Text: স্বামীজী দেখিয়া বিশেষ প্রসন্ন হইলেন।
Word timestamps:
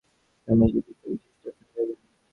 স্বামীজী 0.41 0.79
দেখিয়া 0.79 1.13
বিশেষ 1.13 1.33
প্রসন্ন 1.41 1.71
হইলেন। 1.73 1.99